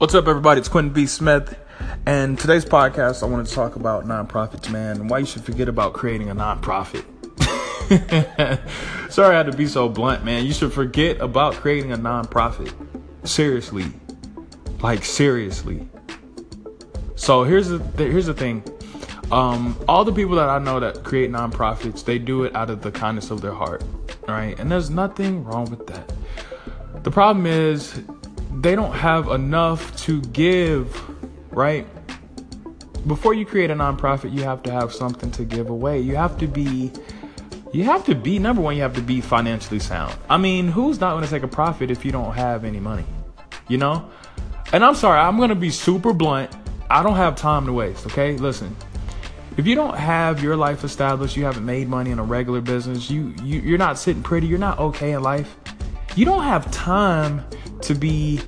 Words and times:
What's 0.00 0.14
up, 0.14 0.28
everybody? 0.28 0.60
It's 0.60 0.68
Quentin 0.70 0.94
B. 0.94 1.04
Smith, 1.04 1.58
and 2.06 2.38
today's 2.38 2.64
podcast 2.64 3.22
I 3.22 3.26
wanted 3.26 3.48
to 3.48 3.54
talk 3.54 3.76
about 3.76 4.06
nonprofits, 4.06 4.72
man, 4.72 4.98
and 4.98 5.10
why 5.10 5.18
you 5.18 5.26
should 5.26 5.44
forget 5.44 5.68
about 5.68 5.92
creating 5.92 6.30
a 6.30 6.34
nonprofit. 6.34 7.04
Sorry 9.12 9.34
I 9.34 9.36
had 9.36 9.52
to 9.52 9.52
be 9.54 9.66
so 9.66 9.90
blunt, 9.90 10.24
man. 10.24 10.46
You 10.46 10.54
should 10.54 10.72
forget 10.72 11.20
about 11.20 11.52
creating 11.52 11.92
a 11.92 11.98
nonprofit. 11.98 12.72
Seriously, 13.24 13.92
like 14.80 15.04
seriously. 15.04 15.86
So 17.14 17.44
here's 17.44 17.68
the 17.68 17.80
here's 17.98 18.24
the 18.24 18.32
thing. 18.32 18.64
Um, 19.30 19.78
all 19.86 20.06
the 20.06 20.14
people 20.14 20.36
that 20.36 20.48
I 20.48 20.58
know 20.58 20.80
that 20.80 21.04
create 21.04 21.30
nonprofits, 21.30 22.06
they 22.06 22.18
do 22.18 22.44
it 22.44 22.56
out 22.56 22.70
of 22.70 22.80
the 22.80 22.90
kindness 22.90 23.30
of 23.30 23.42
their 23.42 23.52
heart, 23.52 23.84
right? 24.26 24.58
And 24.58 24.72
there's 24.72 24.88
nothing 24.88 25.44
wrong 25.44 25.66
with 25.66 25.86
that. 25.88 26.10
The 27.02 27.10
problem 27.10 27.44
is 27.44 28.00
they 28.62 28.74
don't 28.74 28.92
have 28.92 29.28
enough 29.28 29.96
to 29.96 30.20
give, 30.22 31.00
right? 31.50 31.86
Before 33.06 33.32
you 33.32 33.46
create 33.46 33.70
a 33.70 33.74
nonprofit, 33.74 34.32
you 34.32 34.42
have 34.42 34.62
to 34.64 34.70
have 34.70 34.92
something 34.92 35.30
to 35.32 35.44
give 35.44 35.70
away. 35.70 36.00
You 36.00 36.16
have 36.16 36.36
to 36.38 36.46
be 36.46 36.92
you 37.72 37.84
have 37.84 38.04
to 38.06 38.14
be 38.16 38.38
number 38.38 38.60
one, 38.60 38.74
you 38.76 38.82
have 38.82 38.96
to 38.96 39.02
be 39.02 39.20
financially 39.20 39.78
sound. 39.78 40.14
I 40.28 40.36
mean, 40.36 40.68
who's 40.68 41.00
not 41.00 41.12
going 41.12 41.24
to 41.24 41.30
take 41.30 41.44
a 41.44 41.48
profit 41.48 41.90
if 41.90 42.04
you 42.04 42.10
don't 42.10 42.34
have 42.34 42.64
any 42.64 42.80
money? 42.80 43.06
You 43.68 43.78
know? 43.78 44.10
And 44.72 44.84
I'm 44.84 44.96
sorry, 44.96 45.20
I'm 45.20 45.36
going 45.36 45.50
to 45.50 45.54
be 45.54 45.70
super 45.70 46.12
blunt. 46.12 46.54
I 46.90 47.04
don't 47.04 47.14
have 47.14 47.36
time 47.36 47.66
to 47.66 47.72
waste, 47.72 48.06
okay? 48.06 48.36
Listen. 48.36 48.76
If 49.56 49.66
you 49.66 49.76
don't 49.76 49.96
have 49.96 50.42
your 50.42 50.56
life 50.56 50.82
established, 50.82 51.36
you 51.36 51.44
haven't 51.44 51.64
made 51.64 51.88
money 51.88 52.10
in 52.10 52.18
a 52.18 52.24
regular 52.24 52.60
business, 52.60 53.10
you, 53.10 53.34
you 53.42 53.60
you're 53.60 53.78
not 53.78 53.98
sitting 53.98 54.22
pretty, 54.22 54.46
you're 54.46 54.58
not 54.58 54.78
okay 54.78 55.12
in 55.12 55.22
life. 55.22 55.56
You 56.16 56.24
don't 56.24 56.42
have 56.42 56.70
time 56.72 57.44
to 57.82 57.94
be 57.94 58.40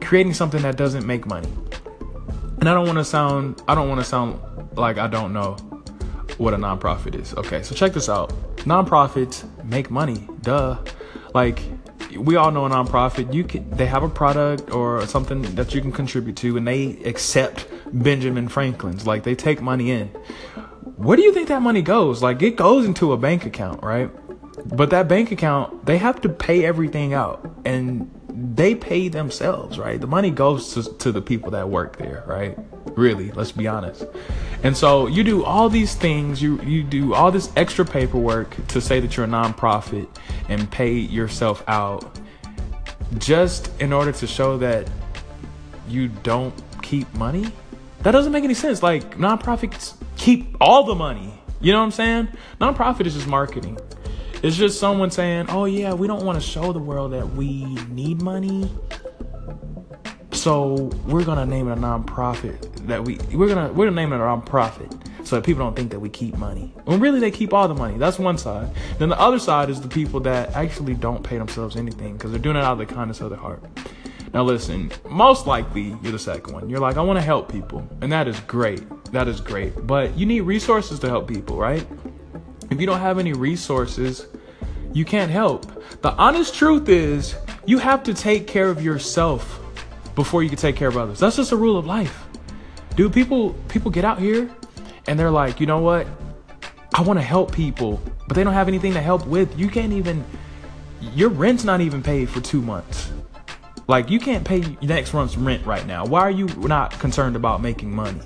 creating 0.00 0.34
something 0.34 0.62
that 0.62 0.76
doesn't 0.76 1.06
make 1.06 1.26
money. 1.26 1.48
And 2.58 2.68
I 2.68 2.74
don't 2.74 2.86
want 2.86 2.98
to 2.98 3.04
sound 3.04 3.62
I 3.68 3.74
don't 3.74 3.88
want 3.88 4.00
to 4.00 4.06
sound 4.06 4.40
like 4.76 4.98
I 4.98 5.06
don't 5.06 5.32
know 5.32 5.56
what 6.38 6.54
a 6.54 6.56
nonprofit 6.56 7.14
is. 7.20 7.34
Okay, 7.34 7.62
so 7.62 7.74
check 7.74 7.92
this 7.92 8.08
out. 8.08 8.30
Nonprofits 8.58 9.44
make 9.64 9.90
money. 9.90 10.26
Duh. 10.42 10.78
Like 11.34 11.60
we 12.16 12.36
all 12.36 12.50
know 12.50 12.66
a 12.66 12.70
nonprofit, 12.70 13.32
you 13.32 13.44
can 13.44 13.68
they 13.70 13.86
have 13.86 14.02
a 14.02 14.08
product 14.08 14.70
or 14.72 15.06
something 15.06 15.42
that 15.54 15.74
you 15.74 15.80
can 15.80 15.92
contribute 15.92 16.36
to 16.38 16.56
and 16.56 16.66
they 16.66 17.02
accept 17.04 17.66
Benjamin 17.92 18.48
Franklin's. 18.48 19.06
Like 19.06 19.22
they 19.22 19.34
take 19.34 19.60
money 19.60 19.90
in. 19.90 20.08
Where 20.96 21.16
do 21.16 21.22
you 21.22 21.32
think 21.32 21.48
that 21.48 21.60
money 21.60 21.82
goes? 21.82 22.22
Like 22.22 22.40
it 22.42 22.56
goes 22.56 22.86
into 22.86 23.12
a 23.12 23.16
bank 23.16 23.44
account, 23.44 23.82
right? 23.82 24.10
But 24.74 24.90
that 24.90 25.08
bank 25.08 25.30
account, 25.30 25.84
they 25.84 25.98
have 25.98 26.20
to 26.22 26.28
pay 26.28 26.64
everything 26.64 27.12
out. 27.12 27.46
And 27.64 28.10
they 28.38 28.74
pay 28.74 29.08
themselves, 29.08 29.78
right? 29.78 29.98
The 29.98 30.06
money 30.06 30.30
goes 30.30 30.74
to, 30.74 30.82
to 30.98 31.10
the 31.10 31.22
people 31.22 31.50
that 31.52 31.70
work 31.70 31.96
there, 31.96 32.22
right? 32.26 32.58
Really, 32.94 33.32
let's 33.32 33.50
be 33.50 33.66
honest. 33.66 34.04
And 34.62 34.76
so 34.76 35.06
you 35.06 35.24
do 35.24 35.42
all 35.42 35.70
these 35.70 35.94
things, 35.94 36.42
you 36.42 36.60
you 36.62 36.82
do 36.82 37.14
all 37.14 37.32
this 37.32 37.50
extra 37.56 37.84
paperwork 37.84 38.54
to 38.68 38.80
say 38.80 39.00
that 39.00 39.16
you're 39.16 39.24
a 39.24 39.28
nonprofit 39.28 40.06
and 40.50 40.70
pay 40.70 40.92
yourself 40.92 41.64
out 41.66 42.18
just 43.18 43.70
in 43.80 43.92
order 43.92 44.12
to 44.12 44.26
show 44.26 44.58
that 44.58 44.88
you 45.88 46.08
don't 46.08 46.54
keep 46.82 47.12
money? 47.14 47.46
That 48.02 48.10
doesn't 48.10 48.32
make 48.32 48.44
any 48.44 48.54
sense. 48.54 48.82
Like 48.82 49.16
nonprofits 49.16 49.94
keep 50.18 50.56
all 50.60 50.84
the 50.84 50.94
money. 50.94 51.40
You 51.60 51.72
know 51.72 51.78
what 51.78 51.86
I'm 51.86 51.90
saying? 51.90 52.28
Nonprofit 52.60 53.06
is 53.06 53.14
just 53.14 53.26
marketing. 53.26 53.78
It's 54.46 54.56
just 54.56 54.78
someone 54.78 55.10
saying, 55.10 55.46
"Oh 55.48 55.64
yeah, 55.64 55.92
we 55.92 56.06
don't 56.06 56.24
want 56.24 56.40
to 56.40 56.46
show 56.46 56.72
the 56.72 56.78
world 56.78 57.12
that 57.14 57.28
we 57.34 57.64
need 57.90 58.22
money, 58.22 58.70
so 60.30 60.88
we're 61.04 61.24
gonna 61.24 61.44
name 61.44 61.66
it 61.66 61.72
a 61.72 61.74
nonprofit. 61.74 62.86
That 62.86 63.04
we 63.04 63.18
we're 63.34 63.48
gonna 63.48 63.72
we're 63.72 63.86
gonna 63.86 63.96
name 63.96 64.12
it 64.12 64.18
a 64.18 64.20
nonprofit, 64.20 64.96
so 65.26 65.34
that 65.34 65.44
people 65.44 65.64
don't 65.64 65.74
think 65.74 65.90
that 65.90 65.98
we 65.98 66.08
keep 66.08 66.36
money. 66.36 66.72
When 66.84 67.00
really 67.00 67.18
they 67.18 67.32
keep 67.32 67.52
all 67.52 67.66
the 67.66 67.74
money. 67.74 67.98
That's 67.98 68.20
one 68.20 68.38
side. 68.38 68.70
Then 69.00 69.08
the 69.08 69.18
other 69.18 69.40
side 69.40 69.68
is 69.68 69.80
the 69.80 69.88
people 69.88 70.20
that 70.20 70.54
actually 70.54 70.94
don't 70.94 71.24
pay 71.24 71.38
themselves 71.38 71.74
anything 71.74 72.12
because 72.12 72.30
they're 72.30 72.38
doing 72.38 72.54
it 72.54 72.62
out 72.62 72.80
of 72.80 72.86
the 72.86 72.86
kindness 72.86 73.20
of 73.20 73.30
their 73.30 73.40
heart. 73.40 73.64
Now 74.32 74.44
listen, 74.44 74.92
most 75.10 75.48
likely 75.48 75.96
you're 76.04 76.12
the 76.12 76.20
second 76.20 76.54
one. 76.54 76.70
You're 76.70 76.78
like, 76.78 76.96
I 76.96 77.00
want 77.00 77.16
to 77.16 77.24
help 77.24 77.50
people, 77.50 77.84
and 78.00 78.12
that 78.12 78.28
is 78.28 78.38
great. 78.40 78.84
That 79.10 79.26
is 79.26 79.40
great, 79.40 79.88
but 79.88 80.16
you 80.16 80.24
need 80.24 80.42
resources 80.42 81.00
to 81.00 81.08
help 81.08 81.26
people, 81.26 81.56
right? 81.56 81.84
If 82.70 82.80
you 82.80 82.86
don't 82.86 83.00
have 83.00 83.18
any 83.18 83.32
resources, 83.32 84.26
you 84.96 85.04
can't 85.04 85.30
help. 85.30 85.66
The 86.00 86.12
honest 86.14 86.54
truth 86.54 86.88
is, 86.88 87.36
you 87.66 87.76
have 87.76 88.02
to 88.04 88.14
take 88.14 88.46
care 88.46 88.70
of 88.70 88.82
yourself 88.82 89.60
before 90.14 90.42
you 90.42 90.48
can 90.48 90.56
take 90.56 90.74
care 90.74 90.88
of 90.88 90.96
others. 90.96 91.20
That's 91.20 91.36
just 91.36 91.52
a 91.52 91.56
rule 91.56 91.76
of 91.76 91.84
life. 91.84 92.24
Dude, 92.94 93.12
people 93.12 93.52
people 93.68 93.90
get 93.90 94.06
out 94.06 94.18
here 94.18 94.50
and 95.06 95.18
they're 95.18 95.30
like, 95.30 95.60
"You 95.60 95.66
know 95.66 95.80
what? 95.80 96.06
I 96.94 97.02
want 97.02 97.18
to 97.18 97.22
help 97.22 97.52
people, 97.52 98.00
but 98.26 98.36
they 98.36 98.42
don't 98.42 98.54
have 98.54 98.68
anything 98.68 98.94
to 98.94 99.02
help 99.02 99.26
with. 99.26 99.58
You 99.58 99.68
can't 99.68 99.92
even 99.92 100.24
your 101.14 101.28
rent's 101.28 101.62
not 101.62 101.82
even 101.82 102.02
paid 102.02 102.30
for 102.30 102.40
2 102.40 102.62
months. 102.62 103.12
Like 103.88 104.08
you 104.08 104.18
can't 104.18 104.46
pay 104.46 104.78
next 104.80 105.12
month's 105.12 105.36
rent 105.36 105.66
right 105.66 105.86
now. 105.86 106.06
Why 106.06 106.20
are 106.20 106.30
you 106.30 106.46
not 106.56 106.98
concerned 106.98 107.36
about 107.36 107.60
making 107.60 107.94
money? 107.94 108.22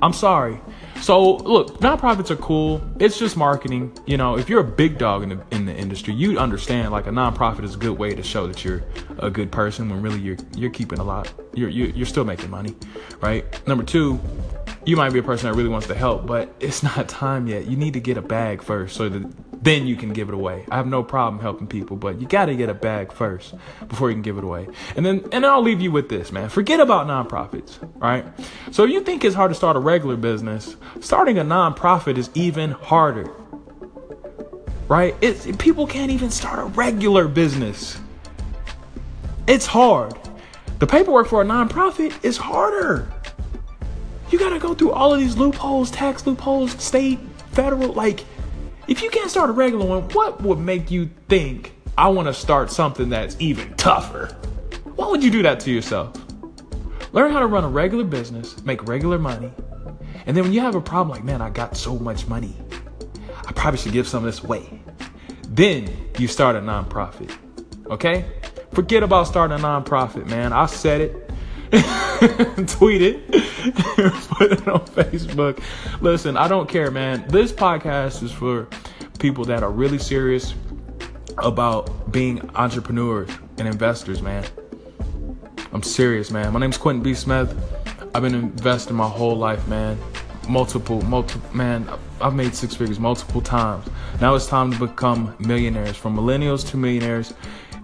I'm 0.00 0.12
sorry. 0.12 0.60
So 1.00 1.36
look, 1.36 1.78
nonprofits 1.80 2.30
are 2.30 2.36
cool. 2.36 2.82
It's 2.98 3.18
just 3.18 3.36
marketing. 3.36 3.96
You 4.06 4.16
know, 4.16 4.36
if 4.36 4.48
you're 4.48 4.60
a 4.60 4.64
big 4.64 4.98
dog 4.98 5.22
in 5.22 5.30
the 5.30 5.40
in 5.50 5.64
the 5.64 5.74
industry, 5.74 6.14
you 6.14 6.38
understand 6.38 6.92
like 6.92 7.06
a 7.06 7.10
nonprofit 7.10 7.64
is 7.64 7.74
a 7.74 7.78
good 7.78 7.98
way 7.98 8.14
to 8.14 8.22
show 8.22 8.46
that 8.46 8.64
you're 8.64 8.82
a 9.18 9.30
good 9.30 9.50
person 9.50 9.88
when 9.88 10.02
really 10.02 10.20
you're 10.20 10.36
you're 10.56 10.70
keeping 10.70 10.98
a 10.98 11.04
lot. 11.04 11.32
You're 11.54 11.68
you're, 11.68 11.88
you're 11.90 12.06
still 12.06 12.24
making 12.24 12.50
money, 12.50 12.74
right? 13.20 13.44
Number 13.66 13.84
two, 13.84 14.20
you 14.84 14.96
might 14.96 15.12
be 15.12 15.18
a 15.18 15.22
person 15.22 15.50
that 15.50 15.56
really 15.56 15.68
wants 15.68 15.86
to 15.88 15.94
help, 15.94 16.26
but 16.26 16.54
it's 16.60 16.82
not 16.96 17.08
time 17.08 17.46
yet. 17.46 17.66
You 17.66 17.76
need 17.76 17.94
to 17.94 18.00
get 18.00 18.16
a 18.16 18.22
bag 18.22 18.62
first 18.62 18.96
so 18.96 19.08
that 19.08 19.47
then 19.60 19.86
you 19.86 19.96
can 19.96 20.12
give 20.12 20.28
it 20.28 20.34
away. 20.34 20.64
I 20.70 20.76
have 20.76 20.86
no 20.86 21.02
problem 21.02 21.40
helping 21.40 21.66
people, 21.66 21.96
but 21.96 22.20
you 22.20 22.26
got 22.26 22.46
to 22.46 22.54
get 22.54 22.68
a 22.68 22.74
bag 22.74 23.12
first 23.12 23.54
before 23.88 24.10
you 24.10 24.14
can 24.14 24.22
give 24.22 24.38
it 24.38 24.44
away. 24.44 24.68
And 24.96 25.04
then 25.04 25.24
and 25.32 25.44
I'll 25.44 25.62
leave 25.62 25.80
you 25.80 25.90
with 25.90 26.08
this, 26.08 26.30
man. 26.30 26.48
Forget 26.48 26.80
about 26.80 27.06
nonprofits, 27.06 27.78
right? 27.96 28.24
So 28.70 28.84
if 28.84 28.90
you 28.90 29.00
think 29.00 29.24
it's 29.24 29.34
hard 29.34 29.50
to 29.50 29.54
start 29.54 29.76
a 29.76 29.80
regular 29.80 30.16
business, 30.16 30.76
starting 31.00 31.38
a 31.38 31.44
nonprofit 31.44 32.18
is 32.18 32.30
even 32.34 32.70
harder. 32.70 33.32
Right? 34.88 35.14
It's 35.20 35.46
people 35.58 35.86
can't 35.86 36.10
even 36.10 36.30
start 36.30 36.58
a 36.58 36.64
regular 36.64 37.28
business. 37.28 38.00
It's 39.46 39.66
hard. 39.66 40.14
The 40.78 40.86
paperwork 40.86 41.26
for 41.26 41.42
a 41.42 41.44
nonprofit 41.44 42.24
is 42.24 42.36
harder. 42.36 43.10
You 44.30 44.38
got 44.38 44.50
to 44.50 44.58
go 44.58 44.74
through 44.74 44.92
all 44.92 45.12
of 45.12 45.20
these 45.20 45.36
loopholes, 45.36 45.90
tax 45.90 46.26
loopholes, 46.26 46.72
state, 46.72 47.18
federal 47.52 47.92
like 47.92 48.24
if 48.88 49.02
you 49.02 49.10
can't 49.10 49.30
start 49.30 49.50
a 49.50 49.52
regular 49.52 49.86
one, 49.86 50.02
what 50.10 50.42
would 50.42 50.58
make 50.58 50.90
you 50.90 51.10
think 51.28 51.74
I 51.96 52.08
want 52.08 52.26
to 52.26 52.34
start 52.34 52.70
something 52.70 53.10
that's 53.10 53.36
even 53.38 53.74
tougher? 53.74 54.36
Why 54.96 55.06
would 55.08 55.22
you 55.22 55.30
do 55.30 55.42
that 55.42 55.60
to 55.60 55.70
yourself? 55.70 56.16
Learn 57.12 57.32
how 57.32 57.40
to 57.40 57.46
run 57.46 57.64
a 57.64 57.68
regular 57.68 58.04
business, 58.04 58.62
make 58.64 58.86
regular 58.88 59.18
money, 59.18 59.52
and 60.26 60.36
then 60.36 60.44
when 60.44 60.52
you 60.52 60.60
have 60.60 60.74
a 60.74 60.80
problem 60.80 61.08
like, 61.08 61.24
man, 61.24 61.40
I 61.40 61.50
got 61.50 61.76
so 61.76 61.98
much 61.98 62.26
money, 62.26 62.54
I 63.46 63.52
probably 63.52 63.78
should 63.78 63.92
give 63.92 64.08
some 64.08 64.24
of 64.24 64.32
this 64.32 64.42
away. 64.42 64.80
Then 65.48 65.90
you 66.18 66.28
start 66.28 66.56
a 66.56 66.60
nonprofit. 66.60 67.34
Okay? 67.86 68.26
Forget 68.72 69.02
about 69.02 69.26
starting 69.26 69.58
a 69.58 69.60
nonprofit, 69.60 70.26
man. 70.26 70.52
I 70.52 70.66
said 70.66 71.00
it. 71.00 71.30
tweet 72.66 73.00
it, 73.00 73.28
put 74.28 74.50
it 74.50 74.66
on 74.66 74.84
Facebook. 74.86 75.62
Listen, 76.00 76.36
I 76.36 76.48
don't 76.48 76.68
care, 76.68 76.90
man. 76.90 77.24
This 77.28 77.52
podcast 77.52 78.24
is 78.24 78.32
for 78.32 78.66
people 79.20 79.44
that 79.44 79.62
are 79.62 79.70
really 79.70 79.98
serious 79.98 80.54
about 81.38 82.10
being 82.10 82.50
entrepreneurs 82.56 83.30
and 83.58 83.68
investors, 83.68 84.20
man. 84.20 84.44
I'm 85.72 85.84
serious, 85.84 86.32
man. 86.32 86.52
My 86.52 86.58
name's 86.58 86.76
Quentin 86.76 87.04
B. 87.04 87.14
Smith. 87.14 87.56
I've 88.12 88.22
been 88.22 88.34
investing 88.34 88.96
my 88.96 89.08
whole 89.08 89.36
life, 89.36 89.68
man. 89.68 89.96
Multiple, 90.48 91.00
multiple, 91.02 91.54
man. 91.54 91.88
I've 92.20 92.34
made 92.34 92.52
six 92.52 92.74
figures 92.74 92.98
multiple 92.98 93.40
times. 93.40 93.86
Now 94.20 94.34
it's 94.34 94.46
time 94.46 94.72
to 94.72 94.78
become 94.88 95.36
millionaires, 95.38 95.96
from 95.96 96.16
millennials 96.16 96.68
to 96.70 96.76
millionaires. 96.76 97.32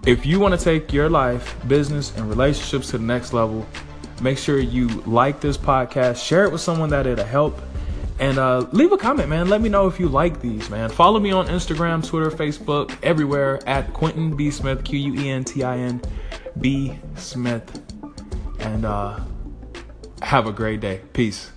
If 0.05 0.25
you 0.25 0.41
want 0.41 0.59
to 0.59 0.61
take 0.61 0.91
your 0.91 1.09
life, 1.09 1.55
business, 1.69 2.13
and 2.17 2.27
relationships 2.27 2.91
to 2.91 2.97
the 2.97 3.03
next 3.05 3.31
level, 3.31 3.65
make 4.21 4.37
sure 4.37 4.59
you 4.59 4.87
like 4.87 5.39
this 5.41 5.57
podcast, 5.57 6.23
share 6.23 6.45
it 6.45 6.51
with 6.51 6.61
someone 6.61 6.89
that 6.89 7.07
it'll 7.07 7.25
help, 7.25 7.61
and 8.19 8.37
uh, 8.37 8.65
leave 8.71 8.91
a 8.91 8.97
comment, 8.97 9.29
man. 9.29 9.49
Let 9.49 9.61
me 9.61 9.69
know 9.69 9.87
if 9.87 9.99
you 9.99 10.07
like 10.07 10.41
these, 10.41 10.69
man. 10.69 10.89
Follow 10.89 11.19
me 11.19 11.31
on 11.31 11.47
Instagram, 11.47 12.05
Twitter, 12.05 12.31
Facebook, 12.31 12.95
everywhere 13.03 13.59
at 13.67 13.93
Quentin 13.93 14.35
B. 14.35 14.51
Smith, 14.51 14.83
Q 14.83 14.99
U 14.99 15.21
E 15.21 15.29
N 15.29 15.43
T 15.43 15.63
I 15.63 15.77
N 15.77 16.01
B. 16.59 16.97
Smith. 17.15 17.81
And 18.59 18.85
uh, 18.85 19.19
have 20.21 20.47
a 20.47 20.51
great 20.53 20.79
day. 20.79 21.01
Peace. 21.13 21.51